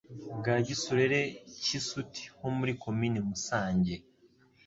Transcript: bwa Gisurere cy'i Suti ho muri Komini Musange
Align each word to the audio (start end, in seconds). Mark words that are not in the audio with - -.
bwa 0.39 0.55
Gisurere 0.67 1.19
cy'i 1.63 1.79
Suti 1.87 2.23
ho 2.37 2.47
muri 2.57 2.71
Komini 2.83 3.19
Musange 3.29 3.95